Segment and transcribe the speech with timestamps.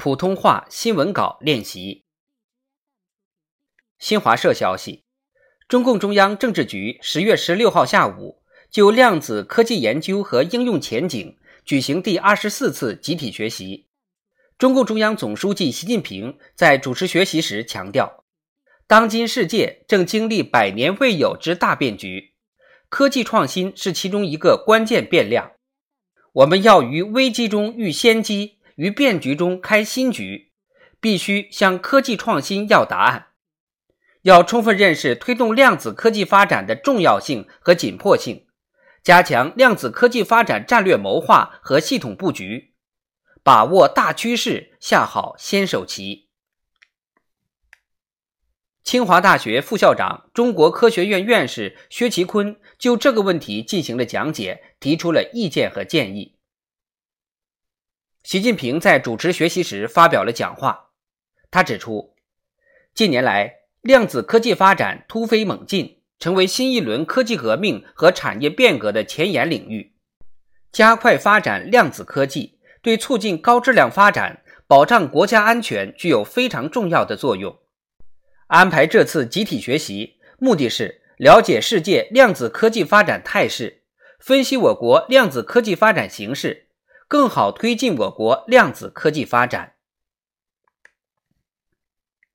[0.00, 2.04] 普通话新闻稿练习。
[3.98, 5.04] 新华社消息，
[5.68, 11.36] 中共中央政治局十月十六号下午就量子科技研究和应用前景
[11.66, 13.88] 举行第二十四次集体学习。
[14.56, 18.24] 中共中央总书记习近平在主持学习时强调，
[18.86, 22.32] 当今世界正经历百年未有之大变局，
[22.88, 25.52] 科技创新是其中一个关键变量。
[26.32, 28.56] 我们要于危机中遇先机。
[28.80, 30.52] 于变局中开新局，
[31.00, 33.26] 必须向科技创新要答案。
[34.22, 38.46] 要充分认识推动量子科技发展的重要性和紧迫性，
[39.02, 42.72] 加强量子科技发展战略谋划和系统布局，
[43.42, 46.30] 把握大趋势，下好先手棋。
[48.82, 56.39] 清华大学副校长、中国科学院院士薛其坤就这个问题进行了讲解，提出了意见和建议。
[58.22, 60.90] 习近平在主持学习时发表了讲话。
[61.50, 62.14] 他指出，
[62.94, 69.94] 近年来量子科技发展突飞猛进，成为新一轮科技革命和产业变革的前沿领域。
[70.70, 77.58] 加快发展量子科技，对促进高质量发展、保障国家安全具有非常重要的作用。
[78.48, 83.82] 安排这次集体学习，目的是了解世界量子科技发展态势，
[84.20, 86.68] 分析我国量子科技发展形势。
[87.10, 89.74] 更好推进我国量子科技发展。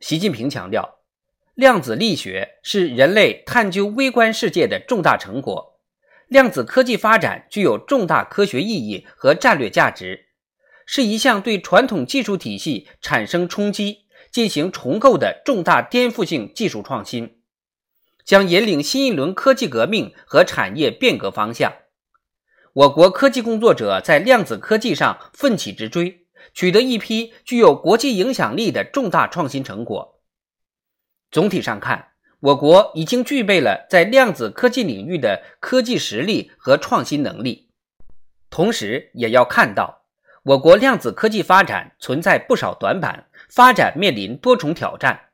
[0.00, 0.98] 习近平强调，
[1.54, 5.78] 量子力学是人类探究微观世界的重大成果，
[6.26, 10.30] 量子科技发展具有重大科学意义和战略价值，
[10.84, 17.40] 是一项对传统技术体系产生冲击、进行重构的重大颠覆性技术创新，
[18.24, 21.72] 将引领新一轮科技革命和产业变革方向。
[22.76, 30.20] 我国科技工作者在量子科技上奋起直追，取得一批具有国际影响力的重大创新成果。
[31.30, 37.70] 总体上看，我国已经具备了在量子科技领域的科技实力和创新能力。
[38.50, 40.02] 同时，也要看到，
[40.42, 45.30] 我国量子科技发展存在不少短板，发展面临多重挑战。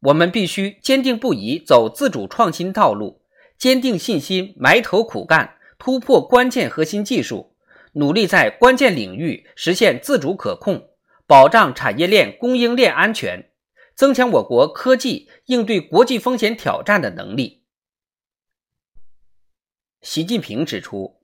[0.00, 3.22] 我们必须坚定不移走自主创新道路，
[3.56, 5.54] 坚定信心，埋头苦干。
[5.78, 7.54] 突破关键核心技术，
[7.92, 10.88] 努力在关键领域实现自主可控，
[11.24, 13.50] 保障产业链供应链安全，
[13.94, 17.62] 增强我国科技应对国际风险挑战的能力。
[20.02, 21.20] 习近平指出，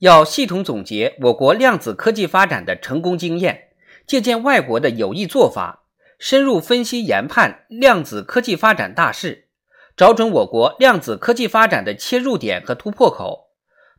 [0.00, 3.70] 要系统总结我国量子科技发展的成功经验，
[4.06, 5.86] 借鉴外国的有益做法，
[6.18, 9.48] 深入分析研判量子科技发展大势，
[9.96, 13.53] 找准我国量子科技发展的切入点和突破口。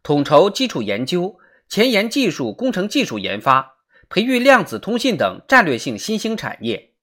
[0.06, 3.78] 统筹基础研究、前沿技术、工程技术研发，
[4.08, 6.94] 培育量子通信等战略性新兴产业，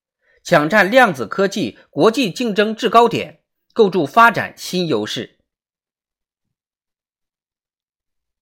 [0.44, 3.40] 抢占量子科技国际竞争制高点，
[3.72, 5.40] 构筑发展新优势。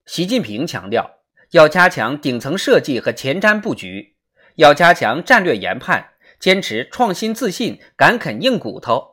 [0.04, 1.22] 习近平强调，
[1.52, 4.16] 要加强顶层设计和前瞻布局，
[4.56, 9.09] 要加强战略研判，坚持创新自信、敢啃硬骨头。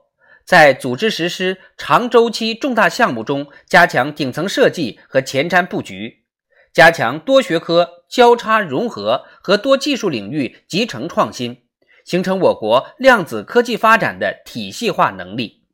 [0.48, 6.24] 在组织实施长周期重大项目中，加强顶层设计和前瞻布局，
[6.72, 11.64] 加强多学科交叉融合和多技术领域集成创新，
[12.06, 15.66] 形成我国量子科技发展的体系化能力。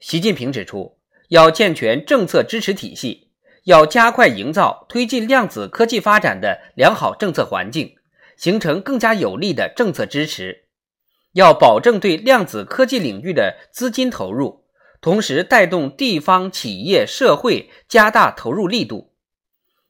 [0.00, 3.30] 习近平指出，要健全政策支持体系，
[3.64, 7.94] 要加快营造推进量子科技发展的良好政策环境，
[8.38, 10.61] 形成更加有力的政策支持。
[11.32, 14.64] 要保证对量子科技领域的资金投入，
[15.00, 19.12] 同时带动地方企业社会加大投入力度。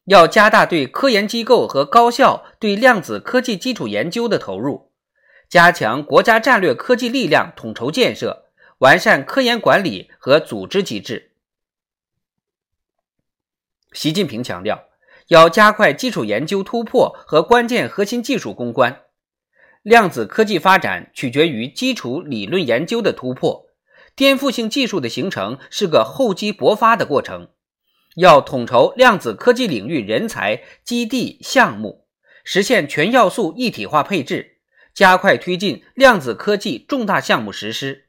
[0.06, 4.90] 要加大对科研机构和高校对量子科技基础研究的投入，
[5.48, 8.46] 加强国家战略科技力量统筹建设，
[8.78, 11.30] 完善科研管理和组织机制。
[13.92, 14.88] 习近平强调，
[15.28, 19.02] 要加快基础研究突破和关键核心技术攻关。
[19.82, 23.66] 量子科技发展取决于基础理论研究的突破，
[24.14, 27.48] 颠覆性技术的形成是个厚积薄发的过程。
[28.14, 32.06] 要统筹量子科技领域人才、基地、项目，
[32.44, 34.58] 实现全要素一体化配置，
[34.94, 38.04] 加快推进量子科技重大项目实施。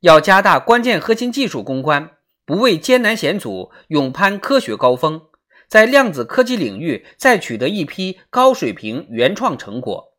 [0.00, 2.10] 要加大关键核心技术攻关，
[2.44, 5.22] 不畏艰难险阻，勇攀科学高峰，
[5.68, 10.13] 在量子科技领域再取得一批高水平原创成果。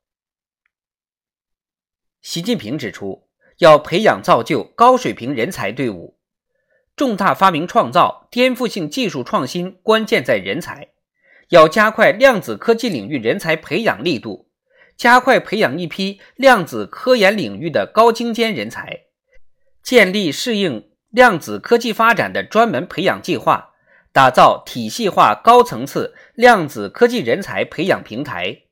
[2.25, 3.27] 习近平指出，
[3.59, 6.17] 要培养造就高水平人才队伍，
[6.95, 10.87] 重大发明创造、颠覆性技术创新关键在人才，
[11.49, 14.49] 要加快量子科技领域人才培养力度，
[14.97, 19.01] 加快培养一批量子科研领域的高精尖人才，
[19.83, 23.75] 建立适应量子科技发展的专门培养计划，
[24.11, 28.63] 打造体系化高层次量子科技人才培养平台。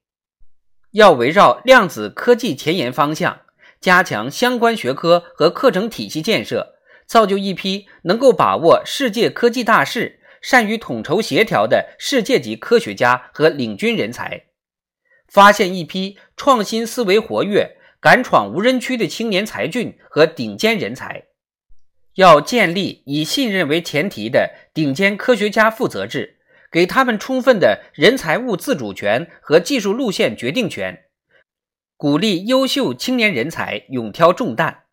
[0.94, 3.40] 要围绕量子科技前沿方向，
[3.84, 6.76] 加强相关学科和课程体系建设，
[7.06, 10.22] 造就一批能够把握世界科技大势。
[10.42, 14.46] 善于统筹协调的世界级科学家和领军人才，
[15.28, 21.24] 发现一批创新思维活跃、敢闯无人区的青年才俊和顶尖人才。
[22.16, 26.38] 要建立以信任为前提的顶尖科学家负责制，
[26.70, 31.03] 给他们充分的人财物自主权和技术路线决定权，
[32.04, 34.84] 鼓励优秀青年人才勇挑重担。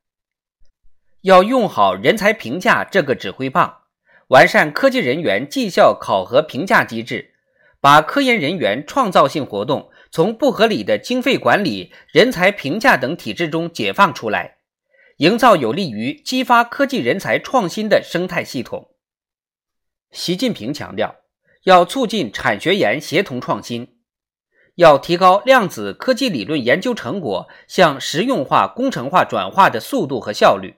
[1.22, 3.78] 要用好人才评价这个指挥棒。
[4.28, 7.34] 完善科技人员绩效考核评价机制，
[7.80, 14.58] 把科研人员创造性活动从不合理的经费管理、人才评价等体制中解放出来，
[15.16, 18.92] 营造有利于激发科技人才创新的生态系统。
[20.12, 21.16] 习近平强调，
[21.64, 23.96] 要促进产学研协同创新，
[24.80, 30.76] 要提高量子科技理论研究成果向实用化、工程化转化的速度和效率。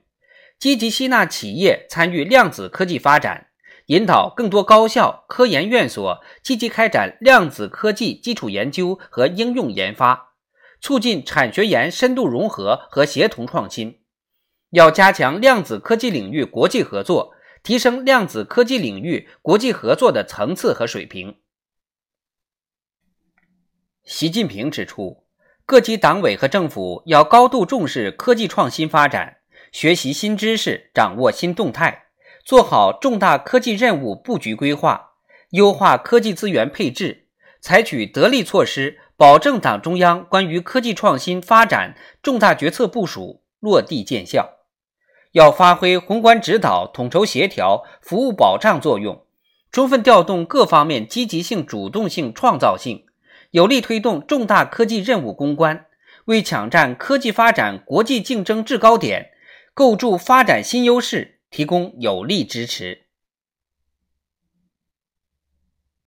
[0.59, 3.47] 积极吸纳企业参与量子科技发展，
[3.87, 10.33] 引导更多高校、科研院所积极开展量子科技基础研究和应用研发，
[10.81, 14.01] 促进产学研深度融合和协同创新。
[14.71, 21.37] 要加强量子科技领域国际合作，提升量子科技领域国际合作的层次和水平。
[24.05, 25.23] 习近平指出，
[25.65, 29.37] 各级党委和政府要高度重视科技创新发展。
[29.71, 32.07] 学习新知识，掌握新动态，
[32.45, 35.13] 做好重大科技任务布局规划，
[35.51, 37.29] 优化科技资源配置，
[37.61, 44.59] 采取得力措施，保证党中央关于科技创新发展重大决策部署落地见效。
[45.31, 49.25] 要发挥宏观指导、统筹协调、服务保障作用，
[49.71, 53.07] 充分调动各方面积极性、主动性、创造性，
[53.53, 55.85] 有力推动重大科技任务攻关，
[56.25, 59.31] 为抢占科技发展国际竞争制高点。
[59.75, 63.02] 构筑发展新优势，提供有力支持。